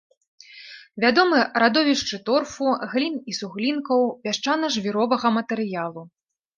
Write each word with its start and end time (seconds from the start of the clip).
Вядомы 1.05 1.39
радовішчы 1.65 2.21
торфу, 2.31 2.73
глін 2.97 3.13
і 3.35 3.39
суглінкаў, 3.43 3.99
пясчана-жвіровага 4.27 5.27
матэрыялу. 5.41 6.01